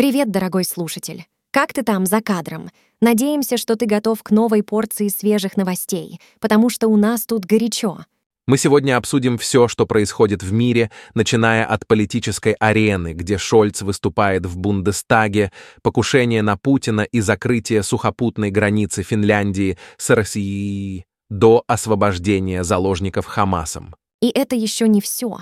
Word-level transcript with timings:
Привет, 0.00 0.30
дорогой 0.30 0.64
слушатель. 0.64 1.26
Как 1.50 1.74
ты 1.74 1.82
там 1.82 2.06
за 2.06 2.22
кадром? 2.22 2.70
Надеемся, 3.02 3.58
что 3.58 3.76
ты 3.76 3.84
готов 3.84 4.22
к 4.22 4.30
новой 4.30 4.62
порции 4.62 5.08
свежих 5.08 5.58
новостей, 5.58 6.18
потому 6.40 6.70
что 6.70 6.88
у 6.88 6.96
нас 6.96 7.26
тут 7.26 7.44
горячо. 7.44 7.98
Мы 8.46 8.56
сегодня 8.56 8.96
обсудим 8.96 9.36
все, 9.36 9.68
что 9.68 9.84
происходит 9.84 10.42
в 10.42 10.54
мире, 10.54 10.90
начиная 11.12 11.66
от 11.66 11.86
политической 11.86 12.54
арены, 12.54 13.12
где 13.12 13.36
Шольц 13.36 13.82
выступает 13.82 14.46
в 14.46 14.56
Бундестаге, 14.56 15.52
покушение 15.82 16.40
на 16.40 16.56
Путина 16.56 17.02
и 17.02 17.20
закрытие 17.20 17.82
сухопутной 17.82 18.50
границы 18.50 19.02
Финляндии 19.02 19.76
с 19.98 20.08
Россией, 20.08 21.04
до 21.28 21.62
освобождения 21.66 22.64
заложников 22.64 23.26
Хамасом. 23.26 23.94
И 24.22 24.30
это 24.30 24.56
еще 24.56 24.88
не 24.88 25.02
все. 25.02 25.40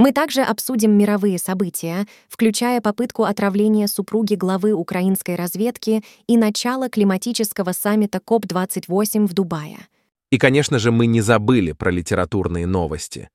Мы 0.00 0.12
также 0.12 0.40
обсудим 0.40 0.96
мировые 0.96 1.38
события, 1.38 2.06
включая 2.26 2.80
попытку 2.80 3.24
отравления 3.24 3.86
супруги 3.86 4.34
главы 4.34 4.72
украинской 4.72 5.36
разведки 5.36 6.02
и 6.26 6.38
начало 6.38 6.88
климатического 6.88 7.72
саммита 7.72 8.18
КОП-28 8.18 9.26
в 9.26 9.34
Дубае. 9.34 9.76
И, 10.30 10.38
конечно 10.38 10.78
же, 10.78 10.90
мы 10.90 11.04
не 11.04 11.20
забыли 11.20 11.72
про 11.72 11.90
литературные 11.90 12.66
новости. 12.66 13.28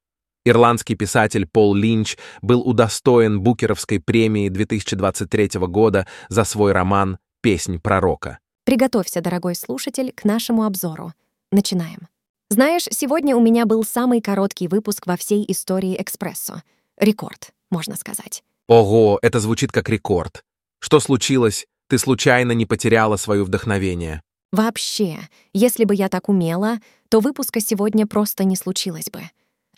Ирландский 0.43 0.95
писатель 0.95 1.45
Пол 1.45 1.76
Линч 1.76 2.17
был 2.41 2.68
удостоен 2.68 3.41
Букеровской 3.41 3.99
премии 3.99 4.49
2023 4.49 5.59
года 5.68 6.07
за 6.29 6.45
свой 6.45 6.71
роман 6.71 7.20
«Песнь 7.43 7.79
пророка». 7.79 8.40
Приготовься, 8.63 9.21
дорогой 9.21 9.54
слушатель, 9.54 10.12
к 10.12 10.23
нашему 10.23 10.63
обзору. 10.63 11.13
Начинаем. 11.52 12.07
Знаешь, 12.49 12.88
сегодня 12.91 13.35
у 13.35 13.41
меня 13.41 13.66
был 13.66 13.84
самый 13.84 14.22
короткий 14.22 14.67
выпуск 14.67 15.08
во 15.08 15.17
всей 15.17 15.44
истории 15.48 15.99
«Экспрессо». 15.99 16.62
Рекорд, 16.98 17.52
можно 17.71 17.95
сказать. 17.95 18.44
Ого, 18.68 19.18
это 19.23 19.40
звучит 19.40 19.71
как 19.71 19.90
рекорд. 19.90 20.44
Что 20.80 20.99
случилось? 20.99 21.66
Ты 21.88 21.98
случайно 21.98 22.52
не 22.52 22.68
потеряла 22.68 23.18
свое 23.18 23.44
вдохновение? 23.44 24.21
Вообще, 24.51 25.18
если 25.54 25.85
бы 25.85 25.96
я 25.96 26.07
так 26.07 26.29
умела, 26.29 26.77
то 27.10 27.20
выпуска 27.20 27.60
сегодня 27.60 28.05
просто 28.05 28.43
не 28.43 28.55
случилось 28.55 29.10
бы. 29.10 29.21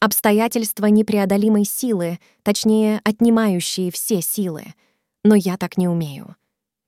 Обстоятельства 0.01 0.87
непреодолимой 0.87 1.63
силы, 1.63 2.19
точнее, 2.43 2.99
отнимающие 3.05 3.91
все 3.91 4.21
силы. 4.21 4.65
Но 5.23 5.35
я 5.35 5.55
так 5.55 5.77
не 5.77 5.87
умею. 5.87 6.35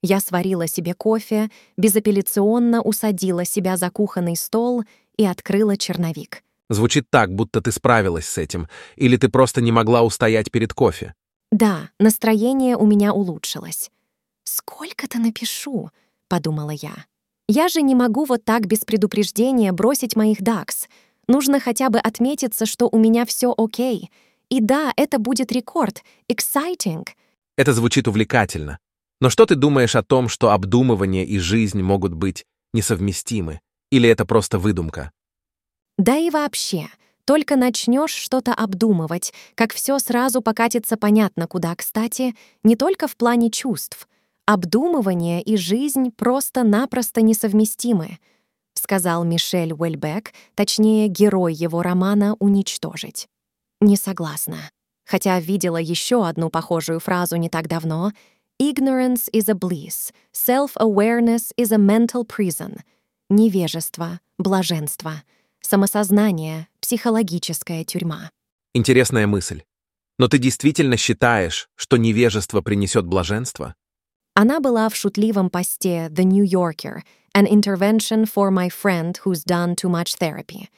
Я 0.02 0.20
сварила 0.20 0.66
себе 0.66 0.94
кофе, 0.94 1.50
безапелляционно 1.76 2.80
усадила 2.80 3.44
себя 3.44 3.76
за 3.76 3.90
кухонный 3.90 4.36
стол 4.36 4.84
и 5.20 5.24
открыла 5.26 5.76
черновик. 5.76 6.42
Звучит 6.70 7.10
так, 7.10 7.34
будто 7.34 7.60
ты 7.60 7.72
справилась 7.72 8.26
с 8.26 8.38
этим, 8.38 8.68
или 8.96 9.18
ты 9.18 9.28
просто 9.28 9.60
не 9.60 9.70
могла 9.70 10.00
устоять 10.00 10.50
перед 10.50 10.72
кофе. 10.72 11.12
Да, 11.52 11.90
настроение 11.98 12.74
у 12.74 12.86
меня 12.86 13.12
улучшилось. 13.12 13.90
«Сколько-то 14.44 15.18
напишу»,— 15.18 15.90
подумала 16.28 16.70
я. 16.70 17.04
«Я 17.48 17.68
же 17.68 17.82
не 17.82 17.94
могу 17.94 18.24
вот 18.24 18.46
так 18.46 18.66
без 18.66 18.86
предупреждения 18.86 19.72
бросить 19.72 20.16
моих 20.16 20.40
дакс. 20.40 20.88
Нужно 21.28 21.60
хотя 21.60 21.90
бы 21.90 21.98
отметиться, 21.98 22.64
что 22.64 22.88
у 22.90 22.98
меня 22.98 23.26
все 23.26 23.52
окей. 23.54 24.10
И 24.48 24.60
да, 24.62 24.90
это 24.96 25.18
будет 25.18 25.52
рекорд. 25.52 26.02
Exciting». 26.32 27.06
Это 27.58 27.74
звучит 27.74 28.08
увлекательно. 28.08 28.78
Но 29.20 29.28
что 29.28 29.44
ты 29.44 29.54
думаешь 29.54 29.96
о 29.96 30.02
том, 30.02 30.30
что 30.30 30.50
обдумывание 30.50 31.26
и 31.26 31.38
жизнь 31.38 31.82
могут 31.82 32.14
быть 32.14 32.46
несовместимы? 32.72 33.60
Или 33.90 34.08
это 34.08 34.24
просто 34.24 34.58
выдумка? 34.58 35.12
Да 35.98 36.16
и 36.16 36.30
вообще, 36.30 36.88
только 37.24 37.56
начнешь 37.56 38.12
что-то 38.12 38.54
обдумывать, 38.54 39.32
как 39.54 39.72
все 39.72 39.98
сразу 39.98 40.40
покатится 40.40 40.96
понятно 40.96 41.46
куда, 41.46 41.74
кстати, 41.74 42.34
не 42.62 42.76
только 42.76 43.06
в 43.06 43.16
плане 43.16 43.50
чувств. 43.50 44.08
Обдумывание 44.46 45.42
и 45.42 45.56
жизнь 45.56 46.10
просто-напросто 46.16 47.20
несовместимы, 47.20 48.18
сказал 48.74 49.24
Мишель 49.24 49.72
Уэльбек, 49.72 50.32
точнее, 50.54 51.08
герой 51.08 51.54
его 51.54 51.82
романа 51.82 52.34
«Уничтожить». 52.40 53.28
Не 53.80 53.96
согласна. 53.96 54.70
Хотя 55.04 55.38
видела 55.40 55.76
еще 55.76 56.26
одну 56.26 56.50
похожую 56.50 57.00
фразу 57.00 57.36
не 57.36 57.48
так 57.48 57.68
давно 57.68 58.12
«Ignorance 58.60 59.30
is 59.32 59.48
a 59.48 59.54
bliss, 59.54 60.12
self-awareness 60.32 61.52
is 61.56 61.72
a 61.72 61.78
mental 61.78 62.26
prison», 62.26 62.80
невежество, 63.30 64.20
блаженство, 64.38 65.22
самосознание, 65.60 66.68
психологическая 66.80 67.84
тюрьма. 67.84 68.30
Интересная 68.74 69.26
мысль. 69.26 69.62
Но 70.18 70.28
ты 70.28 70.36
действительно 70.36 70.98
считаешь, 70.98 71.70
что 71.76 71.96
невежество 71.96 72.60
принесет 72.60 73.06
блаженство? 73.06 73.74
Она 74.34 74.60
была 74.60 74.88
в 74.88 74.96
шутливом 74.96 75.48
посте 75.48 76.08
The 76.10 76.24
New 76.24 76.44
Yorker, 76.44 77.00
an 77.34 77.46
intervention 77.46 78.24
for 78.26 78.50
my 78.50 78.68
friend 78.68 79.18
who's 79.24 79.44
done 79.46 79.74
too 79.74 79.88
much 79.88 80.16
therapy. 80.20 80.68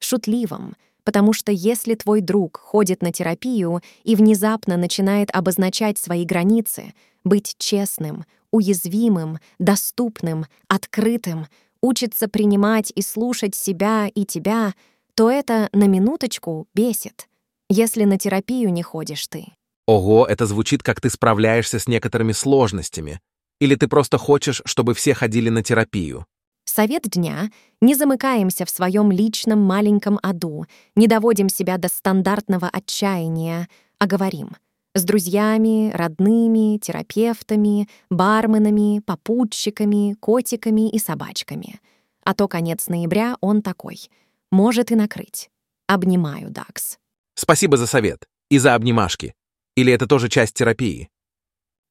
Шутливом, 0.00 0.74
потому 1.04 1.32
что 1.32 1.52
если 1.52 1.94
твой 1.94 2.20
друг 2.20 2.58
ходит 2.58 3.02
на 3.02 3.12
терапию 3.12 3.80
и 4.04 4.16
внезапно 4.16 4.76
начинает 4.76 5.30
обозначать 5.30 5.98
свои 5.98 6.24
границы, 6.24 6.94
быть 7.24 7.54
честным, 7.58 8.24
уязвимым, 8.50 9.38
доступным, 9.58 10.46
открытым, 10.68 11.46
учится 11.82 12.28
принимать 12.28 12.92
и 12.94 13.02
слушать 13.02 13.54
себя 13.54 14.08
и 14.14 14.24
тебя, 14.24 14.74
то 15.14 15.30
это 15.30 15.68
на 15.72 15.84
минуточку 15.84 16.66
бесит, 16.74 17.28
если 17.68 18.04
на 18.04 18.18
терапию 18.18 18.72
не 18.72 18.82
ходишь 18.82 19.26
ты. 19.26 19.46
Ого, 19.86 20.26
это 20.26 20.46
звучит, 20.46 20.82
как 20.82 21.00
ты 21.00 21.10
справляешься 21.10 21.78
с 21.78 21.88
некоторыми 21.88 22.32
сложностями. 22.32 23.20
Или 23.60 23.74
ты 23.74 23.88
просто 23.88 24.18
хочешь, 24.18 24.62
чтобы 24.64 24.94
все 24.94 25.14
ходили 25.14 25.48
на 25.48 25.62
терапию? 25.62 26.26
Совет 26.64 27.02
дня— 27.02 27.50
не 27.80 27.94
замыкаемся 27.94 28.64
в 28.64 28.70
своем 28.70 29.10
личном 29.10 29.60
маленьком 29.60 30.18
аду, 30.22 30.66
не 30.94 31.08
доводим 31.08 31.48
себя 31.48 31.78
до 31.78 31.88
стандартного 31.88 32.68
отчаяния, 32.68 33.68
а 33.98 34.06
говорим— 34.06 34.50
с 34.94 35.04
друзьями, 35.04 35.90
родными, 35.92 36.78
терапевтами, 36.78 37.88
барменами, 38.10 39.00
попутчиками, 39.00 40.14
котиками 40.14 40.90
и 40.90 40.98
собачками. 40.98 41.80
А 42.24 42.34
то 42.34 42.48
конец 42.48 42.88
ноября 42.88 43.36
он 43.40 43.62
такой. 43.62 44.10
Может 44.50 44.90
и 44.90 44.96
накрыть. 44.96 45.50
Обнимаю, 45.86 46.50
Дакс. 46.50 46.98
Спасибо 47.34 47.76
за 47.76 47.86
совет. 47.86 48.28
И 48.50 48.58
за 48.58 48.74
обнимашки. 48.74 49.34
Или 49.76 49.92
это 49.92 50.06
тоже 50.06 50.28
часть 50.28 50.54
терапии? 50.54 51.08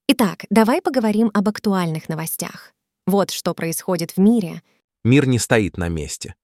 Итак, 0.08 0.46
давай 0.50 0.82
поговорим 0.82 1.32
об 1.34 1.48
актуальных 1.48 2.10
новостях. 2.10 2.74
Вот 3.08 3.32
что 3.32 3.54
происходит 3.54 4.12
в 4.12 4.18
мире. 4.18 4.62
Мир 5.04 5.26
не 5.26 5.40
стоит 5.40 5.78
на 5.78 5.88
месте. 5.88 6.36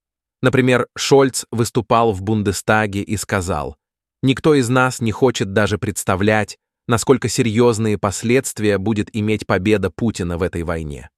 Например, 0.42 0.88
Шольц 0.96 1.46
выступал 1.52 2.14
в 2.14 2.22
Бундестаге 2.22 3.02
и 3.02 3.18
сказал— 3.18 3.76
Никто 4.26 4.56
из 4.56 4.70
нас 4.70 5.02
не 5.02 5.12
хочет 5.12 5.54
даже 5.54 5.78
представлять, 5.78 6.58
насколько 6.88 7.30
серьезные 7.30 8.00
последствия 8.00 8.80
будет 8.80 9.16
иметь 9.16 9.46
победа 9.46 9.92
Путина 9.92 10.40
в 10.40 10.42
этой 10.42 10.64
войне. 10.64 11.12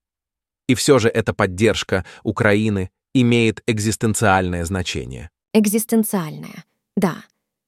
И 0.66 0.74
все 0.74 0.98
же 0.98 1.08
эта 1.08 1.32
поддержка 1.32 2.04
Украины 2.22 2.90
имеет 3.14 3.62
экзистенциальное 3.66 4.62
значение. 4.66 5.30
Экзистенциальное. 5.54 6.66
Да. 6.98 7.24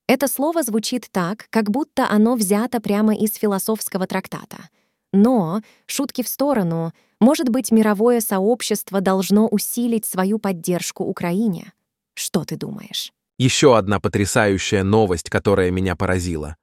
Это 0.07 0.29
слово 0.29 0.63
звучит 0.63 1.09
так, 1.11 1.47
как 1.49 1.71
будто 1.71 2.07
оно 2.11 2.35
взято 2.35 2.79
прямо 2.79 3.15
из 3.15 3.33
философского 3.33 4.07
трактата. 4.07 4.69
Но, 5.15 5.63
шутки 5.87 6.23
в 6.23 6.29
сторону, 6.29 6.93
может 7.19 7.49
быть, 7.49 7.73
мировое 7.73 8.21
сообщество 8.21 9.01
должно 9.01 9.49
усилить 9.49 10.05
свою 10.05 10.39
поддержку 10.39 11.03
Украине? 11.03 11.73
Что 12.13 12.45
ты 12.45 12.57
думаешь? 12.57 13.15
Еще 13.41 13.79
одна 13.79 14.01
потрясающая 14.01 14.85
новость, 14.85 15.31
которая 15.31 15.71
меня 15.71 15.97
поразила. 15.97 16.57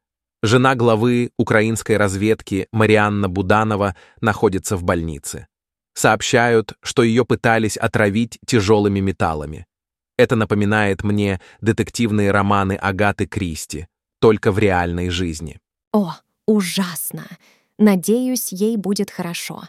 Жена 0.44 0.76
главы 0.76 1.32
украинской 1.36 1.98
разведки 1.98 2.68
Марианна 2.72 3.28
Буданова 3.28 3.96
находится 4.22 4.78
в 4.78 4.84
больнице. 4.84 5.48
Сообщают, 5.96 6.74
что 6.84 7.02
ее 7.02 7.26
пытались 7.26 7.78
отравить 7.78 8.38
тяжелыми 8.46 9.00
металлами. 9.00 9.66
Это 10.20 10.36
напоминает 10.36 11.04
мне 11.04 11.42
детективные 11.62 12.30
романы 12.30 12.74
Агаты 12.74 13.26
Кристи, 13.26 13.88
только 14.20 14.52
в 14.52 14.60
реальной 14.60 15.10
жизни. 15.10 15.60
О, 15.92 16.14
ужасно! 16.46 17.26
Надеюсь, 17.80 18.50
ей 18.52 18.78
будет 18.78 19.10
хорошо. 19.10 19.64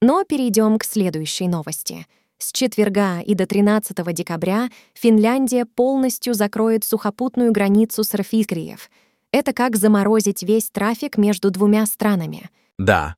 Но 0.00 0.24
перейдем 0.24 0.78
к 0.78 0.84
следующей 0.84 1.48
новости— 1.48 2.06
с 2.38 2.52
четверга 2.52 3.20
и 3.20 3.34
до 3.34 3.46
13 3.46 3.96
декабря 4.12 4.68
Финляндия 4.94 5.64
полностью 5.64 6.34
закроет 6.34 6.84
сухопутную 6.84 7.52
границу 7.52 8.04
с 8.04 8.14
Рафикриев. 8.14 8.90
Это 9.32 9.52
как 9.52 9.76
заморозить 9.76 10.42
весь 10.42 10.70
трафик 10.70 11.18
между 11.18 11.50
двумя 11.50 11.86
странами. 11.86 12.50
Да, 12.78 13.16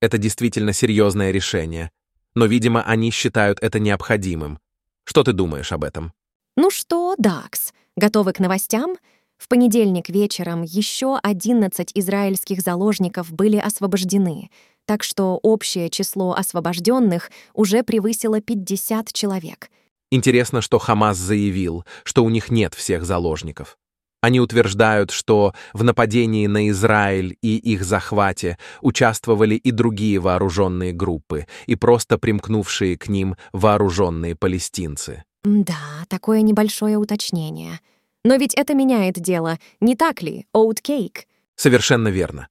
это 0.00 0.18
действительно 0.18 0.72
серьезное 0.72 1.30
решение. 1.30 1.90
Но, 2.34 2.46
видимо, 2.46 2.82
они 2.82 3.10
считают 3.10 3.58
это 3.62 3.78
необходимым. 3.78 4.58
Что 5.04 5.24
ты 5.24 5.32
думаешь 5.32 5.72
об 5.72 5.84
этом? 5.84 6.12
Ну 6.56 6.70
что, 6.70 7.14
Дакс, 7.16 7.72
готовы 7.96 8.32
к 8.32 8.38
новостям? 8.38 8.96
В 9.38 9.48
понедельник 9.48 10.08
вечером 10.08 10.62
еще 10.62 11.18
11 11.22 11.92
израильских 11.94 12.60
заложников 12.60 13.32
были 13.32 13.56
освобождены. 13.56 14.50
Так 14.88 15.02
что 15.02 15.38
общее 15.42 15.90
число 15.90 16.32
освобожденных 16.32 17.30
уже 17.52 17.82
превысило 17.82 18.40
50 18.40 19.12
человек. 19.12 19.70
Интересно, 20.10 20.62
что 20.62 20.78
Хамас 20.78 21.18
заявил, 21.18 21.84
что 22.04 22.24
у 22.24 22.30
них 22.30 22.50
нет 22.50 22.72
всех 22.72 23.04
заложников. 23.04 23.76
Они 24.22 24.40
утверждают, 24.40 25.10
что 25.10 25.52
в 25.74 25.84
нападении 25.84 26.46
на 26.46 26.70
Израиль 26.70 27.36
и 27.42 27.58
их 27.58 27.84
захвате 27.84 28.56
участвовали 28.80 29.56
и 29.56 29.72
другие 29.72 30.20
вооруженные 30.20 30.94
группы, 30.94 31.46
и 31.66 31.76
просто 31.76 32.16
примкнувшие 32.16 32.96
к 32.96 33.08
ним 33.08 33.36
вооруженные 33.52 34.36
палестинцы. 34.36 35.22
Да, 35.44 36.06
такое 36.08 36.40
небольшое 36.40 36.96
уточнение. 36.96 37.80
Но 38.24 38.36
ведь 38.36 38.54
это 38.54 38.72
меняет 38.72 39.16
дело, 39.16 39.58
не 39.80 39.96
так 39.96 40.22
ли, 40.22 40.46
Оуткейк? 40.54 41.26
Совершенно 41.56 42.08
верно. 42.08 42.48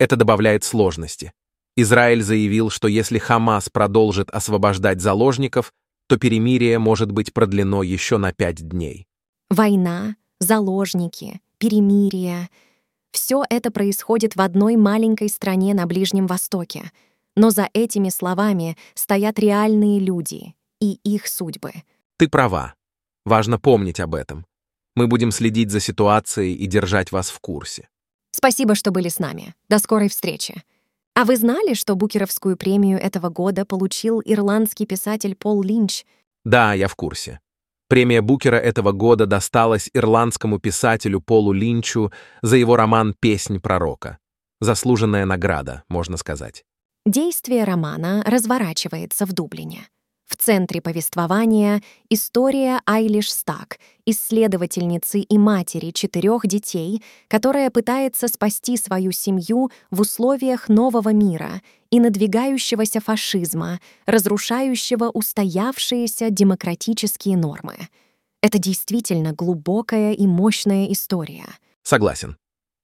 Это 0.00 0.16
добавляет 0.16 0.64
сложности. 0.64 1.32
Израиль 1.76 2.22
заявил, 2.22 2.70
что 2.70 2.88
если 2.88 3.18
Хамас 3.18 3.68
продолжит 3.68 4.30
освобождать 4.30 5.00
заложников, 5.00 5.72
то 6.08 6.16
перемирие 6.16 6.78
может 6.78 7.12
быть 7.12 7.32
продлено 7.32 7.82
еще 7.82 8.16
на 8.16 8.32
пять 8.32 8.66
дней. 8.66 9.06
Война, 9.50 10.16
заложники, 10.40 11.40
перемирие— 11.58 12.48
все 13.16 13.44
это 13.48 13.70
происходит 13.70 14.36
в 14.36 14.42
одной 14.42 14.76
маленькой 14.76 15.30
стране 15.30 15.72
на 15.72 15.86
Ближнем 15.86 16.26
Востоке. 16.26 16.92
Но 17.34 17.48
за 17.48 17.66
этими 17.72 18.10
словами 18.10 18.76
стоят 18.94 19.38
реальные 19.38 20.00
люди 20.00 20.54
и 20.80 21.00
их 21.02 21.26
судьбы. 21.26 21.72
Ты 22.18 22.28
права. 22.28 22.74
Важно 23.24 23.58
помнить 23.58 24.00
об 24.00 24.14
этом. 24.14 24.44
Мы 24.94 25.06
будем 25.06 25.30
следить 25.30 25.70
за 25.70 25.80
ситуацией 25.80 26.54
и 26.54 26.66
держать 26.66 27.10
вас 27.10 27.30
в 27.30 27.40
курсе. 27.40 27.88
Спасибо, 28.32 28.74
что 28.74 28.90
были 28.90 29.08
с 29.08 29.18
нами. 29.18 29.54
До 29.70 29.78
скорой 29.78 30.10
встречи. 30.10 30.62
А 31.16 31.24
вы 31.24 31.36
знали, 31.36 31.72
что 31.72 31.96
Букеровскую 31.96 32.58
премию 32.58 33.00
этого 33.00 33.30
года 33.30 33.64
получил 33.64 34.20
ирландский 34.22 34.84
писатель 34.84 35.34
Пол 35.34 35.62
Линч? 35.62 36.04
Да, 36.44 36.74
я 36.74 36.88
в 36.88 36.94
курсе. 36.94 37.40
Премия 37.88 38.20
Букера 38.20 38.56
этого 38.56 38.92
года 38.92 39.24
досталась 39.24 39.88
ирландскому 39.94 40.58
писателю 40.58 41.22
Полу 41.22 41.52
Линчу 41.52 42.12
за 42.42 42.56
его 42.56 42.76
роман 42.76 43.14
«Песнь 43.18 43.60
пророка». 43.60 44.18
Заслуженная 44.60 45.24
награда, 45.24 45.84
можно 45.88 46.18
сказать. 46.18 46.64
Действие 47.06 47.64
романа 47.64 48.22
разворачивается 48.26 49.24
в 49.24 49.32
Дублине. 49.32 49.88
В 50.26 50.34
центре 50.34 50.80
повествования 50.80 51.82
история 52.10 52.80
Айлиш 52.84 53.32
Стак, 53.32 53.78
исследовательницы 54.06 55.20
и 55.20 55.38
матери 55.38 55.92
четырех 55.92 56.46
детей, 56.48 57.00
которая 57.28 57.70
пытается 57.70 58.26
спасти 58.26 58.76
свою 58.76 59.12
семью 59.12 59.70
в 59.92 60.00
условиях 60.00 60.68
нового 60.68 61.12
мира 61.12 61.62
и 61.90 62.00
надвигающегося 62.00 63.00
фашизма, 63.00 63.78
разрушающего 64.04 65.10
устоявшиеся 65.10 66.30
демократические 66.30 67.36
нормы. 67.36 67.76
Это 68.42 68.58
действительно 68.58 69.32
глубокая 69.32 70.12
и 70.12 70.26
мощная 70.26 70.86
история. 70.86 71.46
Согласен. 71.84 72.36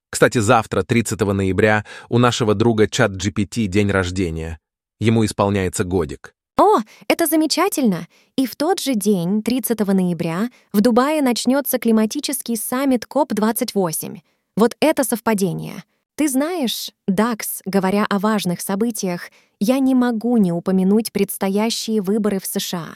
Кстати, 0.09 0.37
завтра, 0.37 0.83
30 0.83 1.19
ноября, 1.19 1.85
у 2.07 2.19
нашего 2.19 2.55
друга 2.55 2.87
ChatGPT 2.87 3.65
день 3.65 3.91
рождения. 3.91 4.59
Ему 4.99 5.25
исполняется 5.25 5.83
годик. 5.83 6.33
О, 6.57 6.79
это 7.07 7.25
замечательно! 7.25 8.07
И 8.35 8.45
в 8.45 8.55
тот 8.55 8.79
же 8.79 8.93
день, 8.93 9.41
30 9.41 9.79
ноября, 9.79 10.49
в 10.71 10.81
Дубае 10.81 11.21
начнется 11.21 11.79
климатический 11.79 12.57
саммит 12.57 13.05
КОП-28. 13.07 14.19
Вот 14.55 14.75
это 14.79 15.03
совпадение. 15.03 15.83
Ты 16.15 16.29
знаешь, 16.29 16.91
Дакс, 17.07 17.61
говоря 17.65 18.05
о 18.07 18.19
важных 18.19 18.61
событиях, 18.61 19.31
я 19.59 19.79
не 19.79 19.95
могу 19.95 20.37
не 20.37 20.51
упомянуть 20.51 21.11
предстоящие 21.11 22.01
выборы 22.01 22.39
в 22.39 22.45
США. 22.45 22.93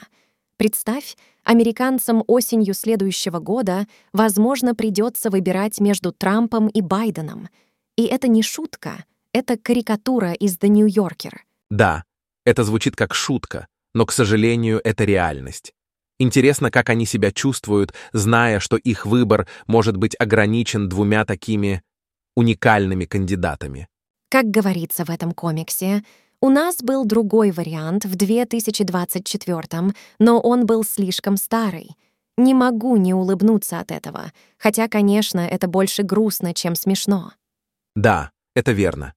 Представь, 0.58 1.18
американцам 1.44 2.24
осенью 2.28 2.76
следующего 2.76 3.40
года, 3.40 3.88
возможно, 4.14 4.76
придется 4.76 5.32
выбирать 5.32 5.80
между 5.80 6.12
Трампом 6.12 6.68
и 6.68 6.82
Байденом. 6.82 7.50
И 7.96 8.06
это 8.06 8.28
не 8.28 8.44
шутка, 8.44 9.06
это 9.34 9.58
карикатура 9.58 10.34
из 10.34 10.58
The 10.58 10.68
New 10.68 10.86
Yorker. 10.86 11.38
Да, 11.72 12.04
это 12.48 12.64
звучит 12.64 12.96
как 12.96 13.14
шутка, 13.14 13.68
но, 13.94 14.06
к 14.06 14.14
сожалению, 14.14 14.80
это 14.82 15.04
реальность. 15.04 15.74
Интересно, 16.18 16.72
как 16.72 16.90
они 16.90 17.06
себя 17.06 17.32
чувствуют, 17.32 17.94
зная, 18.14 18.62
что 18.62 18.78
их 18.78 19.06
выбор 19.06 19.48
может 19.68 19.98
быть 19.98 20.16
ограничен 20.18 20.88
двумя 20.88 21.26
такими 21.26 21.84
уникальными 22.38 23.04
кандидатами. 23.04 23.90
Как 24.30 24.46
говорится 24.46 25.04
в 25.04 25.10
этом 25.10 25.34
комиксе, 25.34 26.04
у 26.42 26.50
нас 26.50 26.78
был 26.78 27.04
другой 27.04 27.52
вариант 27.52 28.06
в 28.06 28.16
2024, 28.16 29.94
но 30.20 30.40
он 30.40 30.66
был 30.66 30.86
слишком 30.86 31.36
старый. 31.36 31.90
Не 32.38 32.54
могу 32.54 32.96
не 32.96 33.14
улыбнуться 33.14 33.80
от 33.80 33.92
этого, 33.92 34.32
хотя, 34.58 34.88
конечно, 34.88 35.42
это 35.42 35.68
больше 35.68 36.04
грустно, 36.04 36.54
чем 36.54 36.76
смешно. 36.76 37.34
Да, 37.96 38.32
это 38.56 38.72
верно. 38.72 39.14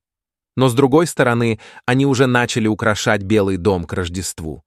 Но, 0.56 0.69
с 0.69 0.75
другой 0.75 1.06
стороны, 1.06 1.58
они 1.87 2.06
уже 2.06 2.26
начали 2.26 2.67
украшать 2.67 3.23
Белый 3.23 3.56
дом 3.56 3.85
к 3.85 3.93
Рождеству. 3.93 4.62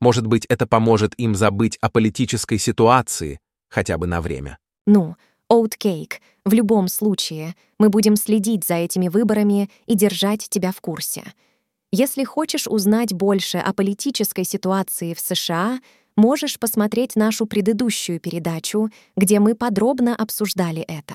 Может 0.00 0.26
быть, 0.26 0.44
это 0.46 0.66
поможет 0.66 1.14
им 1.18 1.34
забыть 1.34 1.76
о 1.80 1.90
политической 1.90 2.58
ситуации, 2.58 3.40
хотя 3.68 3.98
бы 3.98 4.06
на 4.06 4.20
время. 4.20 4.58
Ну, 4.86 5.16
Оуткейк, 5.48 6.20
в 6.44 6.52
любом 6.52 6.88
случае, 6.88 7.54
мы 7.78 7.88
будем 7.88 8.16
следить 8.16 8.64
за 8.64 8.74
этими 8.74 9.08
выборами 9.08 9.70
и 9.86 9.94
держать 9.94 10.48
тебя 10.48 10.72
в 10.72 10.80
курсе. 10.80 11.24
Если 11.90 12.24
хочешь 12.24 12.66
узнать 12.66 13.14
больше 13.14 13.58
о 13.58 13.72
политической 13.72 14.44
ситуации 14.44 15.14
в 15.14 15.20
США, 15.20 15.80
можешь 16.16 16.58
посмотреть 16.58 17.16
нашу 17.16 17.46
предыдущую 17.46 18.20
передачу, 18.20 18.90
где 19.16 19.40
мы 19.40 19.54
подробно 19.54 20.14
обсуждали 20.14 20.82
это. 20.82 21.14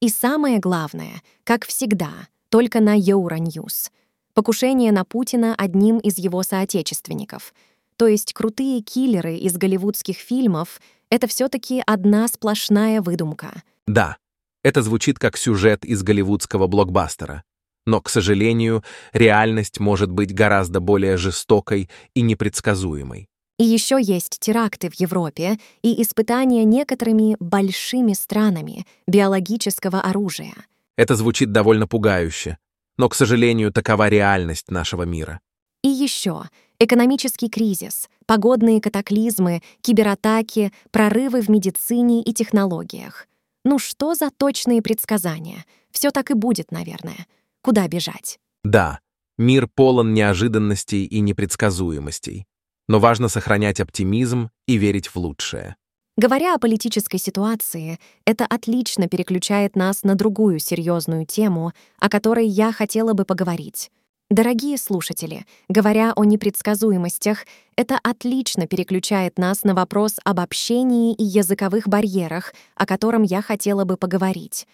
И 0.00 0.08
самое 0.08 0.58
главное, 0.58 1.22
как 1.44 1.66
всегда— 1.66 2.12
только 2.48 2.80
на 2.80 2.98
Euronews. 2.98 3.90
Покушение 4.34 4.92
на 4.92 5.04
Путина 5.04 5.54
одним 5.56 5.98
из 5.98 6.18
его 6.18 6.42
соотечественников. 6.42 7.54
То 7.96 8.06
есть 8.06 8.34
крутые 8.34 8.82
киллеры 8.82 9.36
из 9.36 9.56
голливудских 9.56 10.16
фильмов— 10.16 10.80
это 11.10 11.26
все 11.26 11.48
таки 11.48 11.82
одна 11.86 12.28
сплошная 12.28 13.00
выдумка. 13.00 13.62
Да, 13.86 14.18
это 14.62 14.82
звучит 14.82 15.18
как 15.18 15.36
сюжет 15.36 15.84
из 15.84 16.02
голливудского 16.02 16.66
блокбастера. 16.66 17.44
Но, 17.86 18.00
к 18.00 18.10
сожалению, 18.10 18.84
реальность 19.12 19.80
может 19.80 20.10
быть 20.10 20.34
гораздо 20.34 20.80
более 20.80 21.16
жестокой 21.16 21.88
и 22.14 22.20
непредсказуемой. 22.20 23.28
И 23.58 23.64
еще 23.64 23.98
есть 23.98 24.38
теракты 24.38 24.90
в 24.90 24.94
Европе 24.94 25.58
и 25.82 26.02
испытания 26.02 26.64
некоторыми 26.64 27.36
большими 27.40 28.12
странами 28.12 28.84
биологического 29.06 30.00
оружия— 30.02 30.54
это 30.96 31.14
звучит 31.14 31.52
довольно 31.52 31.86
пугающе, 31.86 32.58
но, 32.96 33.08
к 33.08 33.14
сожалению, 33.14 33.72
такова 33.72 34.08
реальность 34.08 34.70
нашего 34.70 35.02
мира. 35.02 35.40
И 35.82 35.88
еще 35.88 36.44
экономический 36.78 37.48
кризис, 37.48 38.08
погодные 38.26 38.80
катаклизмы, 38.80 39.62
кибератаки, 39.80 40.72
прорывы 40.90 41.40
в 41.40 41.48
медицине 41.48 42.22
и 42.22 42.32
технологиях. 42.32 43.26
Ну 43.64 43.78
что 43.78 44.14
за 44.14 44.30
точные 44.30 44.82
предсказания? 44.82 45.64
Все 45.90 46.10
так 46.10 46.30
и 46.30 46.34
будет, 46.34 46.70
наверное. 46.70 47.26
Куда 47.62 47.88
бежать? 47.88 48.38
Да, 48.64 49.00
мир 49.38 49.68
полон 49.68 50.14
неожиданностей 50.14 51.04
и 51.04 51.20
непредсказуемостей. 51.20 52.46
Но 52.88 53.00
важно 53.00 53.28
сохранять 53.28 53.80
оптимизм 53.80 54.50
и 54.66 54.76
верить 54.76 55.08
в 55.08 55.16
лучшее. 55.16 55.76
Говоря 56.18 56.54
о 56.54 56.58
политической 56.58 57.18
ситуации, 57.18 57.98
это 58.24 58.46
отлично 58.46 59.06
переключает 59.06 59.76
нас 59.76 60.02
на 60.02 60.14
другую 60.14 60.60
серьезную 60.60 61.26
тему, 61.26 61.72
о 62.00 62.08
которой 62.08 62.46
я 62.46 62.72
хотела 62.72 63.12
бы 63.12 63.26
поговорить. 63.26 63.90
Дорогие 64.30 64.78
слушатели, 64.78 65.44
говоря 65.68 66.14
о 66.16 66.24
непредсказуемостях, 66.24 67.44
это 67.76 68.00
отлично 68.02 68.66
переключает 68.66 69.38
нас 69.38 69.62
на 69.62 69.74
вопрос 69.74 70.16
об 70.24 70.40
общении 70.40 71.14
и 71.14 71.22
языковых 71.22 71.86
барьерах, 71.86 72.54
о 72.76 72.86
котором 72.86 73.22
я 73.22 73.42
хотела 73.42 73.84
бы 73.84 73.98
поговорить. 73.98 74.66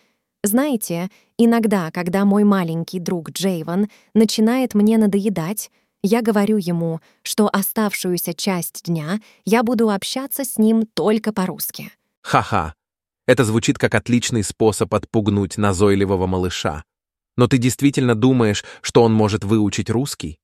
Знаете, 0.44 1.10
иногда, 1.38 1.90
когда 1.90 2.24
мой 2.24 2.44
маленький 2.44 3.00
друг 3.00 3.30
Джейван 3.30 3.88
начинает 4.14 4.74
мне 4.74 4.96
надоедать, 4.96 5.72
я 6.02 6.22
говорю 6.22 6.56
ему, 6.56 7.00
что 7.22 7.48
оставшуюся 7.52 8.34
часть 8.34 8.84
дня 8.84 9.20
я 9.44 9.62
буду 9.62 9.90
общаться 9.90 10.44
с 10.44 10.58
ним 10.58 10.86
только 10.86 11.32
по-русски. 11.32 11.92
Ха-ха. 12.22 12.74
Это 13.26 13.44
звучит 13.44 13.78
как 13.78 13.94
отличный 13.94 14.42
способ 14.42 14.92
отпугнуть 14.94 15.56
назойливого 15.56 16.26
малыша. 16.26 16.84
Но 17.36 17.46
ты 17.46 17.58
действительно 17.58 18.14
думаешь, 18.14 18.64
что 18.80 19.02
он 19.02 19.14
может 19.14 19.44
выучить 19.44 19.90
русский? 19.90 20.38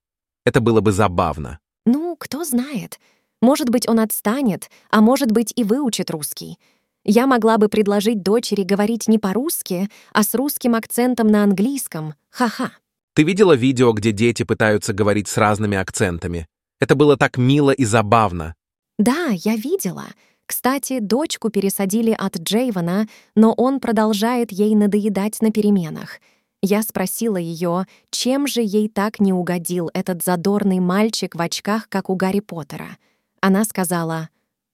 Это 0.45 0.61
было 0.61 0.81
бы 0.81 0.93
забавно. 0.93 1.59
Ну, 1.85 2.17
кто 2.17 2.45
знает. 2.45 2.99
Может 3.43 3.69
быть, 3.69 3.89
он 3.89 4.01
отстанет, 4.01 4.71
а 4.91 5.01
может 5.01 5.31
быть 5.31 5.53
и 5.57 5.65
выучит 5.65 6.11
русский. 6.11 6.59
Я 7.05 7.27
могла 7.27 7.59
бы 7.59 7.69
предложить 7.69 8.23
дочери 8.23 8.63
говорить 8.63 9.09
не 9.09 9.19
по-русски, 9.19 9.89
а 10.13 10.23
с 10.23 10.35
русским 10.35 10.75
акцентом 10.75 11.29
на 11.29 11.43
английском. 11.43 12.15
Ха-ха. 12.31 12.73
Ты 13.19 13.25
видела 13.25 13.55
видео, 13.57 13.93
где 13.95 14.13
дети 14.13 14.45
пытаются 14.45 14.93
говорить 14.93 15.27
с 15.27 15.37
разными 15.37 15.77
акцентами? 15.77 16.47
Это 16.79 16.95
было 16.95 17.17
так 17.17 17.37
мило 17.37 17.73
и 17.73 17.85
забавно. 17.85 18.55
Да, 18.97 19.31
я 19.33 19.57
видела. 19.57 20.05
Кстати, 20.47 21.01
дочку 21.01 21.51
пересадили 21.51 22.15
от 22.17 22.39
Джейвана, 22.39 23.09
но 23.35 23.55
он 23.55 23.81
продолжает 23.81 24.53
ей 24.53 24.77
надоедать 24.77 25.43
на 25.43 25.51
переменах. 25.51 26.21
Я 26.63 26.81
спросила 26.83 27.39
ее, 27.39 27.87
чем 28.11 28.47
же 28.47 28.61
ей 28.63 28.89
так 28.89 29.19
не 29.19 29.33
угодил 29.33 29.91
этот 29.95 30.23
задорный 30.23 30.79
мальчик 30.79 31.35
в 31.35 31.41
очках, 31.41 31.89
как 31.89 32.11
у 32.11 32.15
Гарри 32.15 32.39
Поттера. 32.39 32.99
Она 33.41 33.65
сказала, 33.65 34.29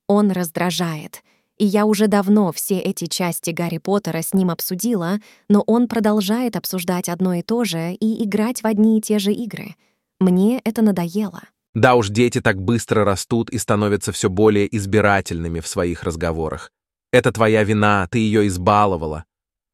«Он 0.06 0.30
раздражает». 0.30 1.22
И 1.58 1.64
я 1.64 1.86
уже 1.86 2.08
давно 2.08 2.50
все 2.52 2.78
эти 2.78 3.06
части 3.06 3.50
Гарри 3.50 3.78
Поттера 3.78 4.22
с 4.22 4.34
ним 4.34 4.50
обсудила, 4.50 5.20
но 5.48 5.62
он 5.66 5.86
продолжает 5.86 6.56
обсуждать 6.56 7.08
одно 7.08 7.34
и 7.34 7.42
то 7.42 7.64
же 7.64 7.92
и 7.92 8.24
играть 8.24 8.62
в 8.62 8.66
одни 8.66 8.98
и 8.98 9.00
те 9.00 9.18
же 9.18 9.32
игры. 9.32 9.76
Мне 10.18 10.60
это 10.64 10.82
надоело. 10.82 11.42
Да 11.74 11.94
уж, 11.94 12.08
дети 12.08 12.40
так 12.40 12.60
быстро 12.60 13.04
растут 13.04 13.50
и 13.50 13.58
становятся 13.58 14.12
все 14.12 14.28
более 14.28 14.74
избирательными 14.76 15.60
в 15.60 15.66
своих 15.66 16.02
разговорах. 16.02 16.70
Это 17.12 17.30
твоя 17.32 17.62
вина, 17.62 18.08
ты 18.10 18.18
ее 18.18 18.46
избаловала. 18.48 19.24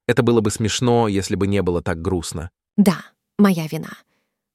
Это 0.06 0.22
было 0.22 0.40
бы 0.40 0.50
смешно, 0.50 1.08
если 1.08 1.36
бы 1.36 1.46
не 1.46 1.62
было 1.62 1.82
так 1.82 2.02
грустно. 2.02 2.50
Да, 2.76 2.98
моя 3.38 3.66
вина. 3.66 3.92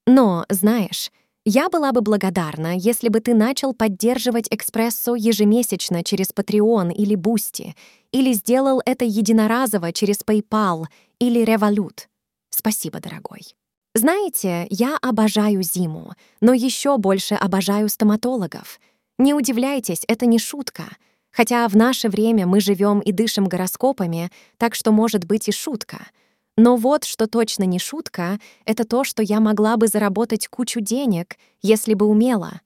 Но, 0.05 0.45
знаешь, 0.49 1.11
я 1.45 1.69
была 1.69 1.91
бы 1.91 2.01
благодарна, 2.01 2.75
если 2.75 3.07
бы 3.07 3.19
ты 3.19 3.35
начал 3.35 3.73
поддерживать 3.73 4.47
«Экспрессо» 4.49 5.15
ежемесячно 5.15 6.03
через 6.03 6.31
Patreon 6.31 6.91
или 6.91 7.13
Boosty, 7.13 7.75
или 8.11 8.33
сделал 8.33 8.81
это 8.83 9.05
единоразово 9.05 9.93
через 9.93 10.17
PayPal 10.25 10.85
или 11.19 11.45
Revolut. 11.45 12.07
Спасибо, 12.49 12.99
дорогой. 12.99 13.55
Знаете, 13.93 14.65
я 14.71 14.97
обожаю 14.97 15.61
зиму, 15.61 16.13
но 16.41 16.53
еще 16.53 16.97
больше 16.97 17.35
обожаю 17.35 17.89
стоматологов. 17.89 18.79
Не 19.19 19.35
удивляйтесь, 19.35 20.03
это 20.07 20.25
не 20.25 20.39
шутка. 20.39 20.85
Хотя 21.31 21.67
в 21.67 21.75
наше 21.75 22.09
время 22.09 22.47
мы 22.47 22.59
живем 22.59 23.01
и 23.01 23.11
дышим 23.11 23.45
гороскопами, 23.45 24.31
так 24.57 24.73
что 24.73 24.91
может 24.91 25.25
быть 25.25 25.47
и 25.47 25.51
шутка— 25.51 26.07
но 26.57 26.77
вот 26.77 27.03
что 27.03 27.27
точно 27.27 27.63
не 27.63 27.79
шутка, 27.79 28.39
это 28.65 28.85
то, 28.85 29.03
что 29.03 29.21
я 29.21 29.39
могла 29.39 29.75
бы 29.77 29.87
заработать 29.87 30.47
кучу 30.47 30.79
денег, 30.79 31.37
если 31.61 31.93
бы 31.93 32.05
умела. 32.05 32.61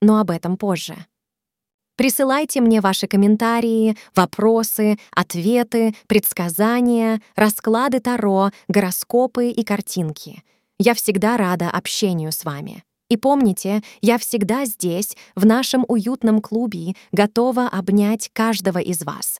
Но 0.00 0.18
об 0.18 0.30
этом 0.30 0.56
позже. 0.56 1.06
Присылайте 1.96 2.60
мне 2.60 2.80
ваши 2.80 3.06
комментарии, 3.06 3.96
вопросы, 4.16 4.98
ответы, 5.14 5.94
предсказания, 6.08 7.20
расклады 7.36 8.00
Таро, 8.00 8.50
гороскопы 8.66 9.50
и 9.50 9.62
картинки. 9.62 10.42
Я 10.78 10.94
всегда 10.94 11.36
рада 11.36 11.70
общению 11.70 12.32
с 12.32 12.44
вами. 12.44 12.82
И 13.08 13.16
помните, 13.16 13.82
я 14.00 14.18
всегда 14.18 14.64
здесь, 14.64 15.16
в 15.36 15.46
нашем 15.46 15.84
уютном 15.86 16.40
клубе, 16.40 16.94
готова 17.12 17.68
обнять 17.68 18.30
каждого 18.32 18.78
из 18.78 19.02
вас. 19.04 19.38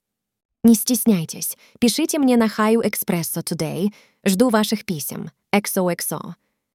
Не 0.65 0.75
стесняйтесь, 0.75 1.59
пишите 1.79 2.19
мне 2.19 2.39
на 2.39 2.49
Хаю 2.49 2.81
Экспрессо 2.81 3.41
Today. 3.41 3.93
Жду 4.25 4.49
ваших 4.49 4.87
писем. 4.87 5.31
XOXO. 5.53 6.37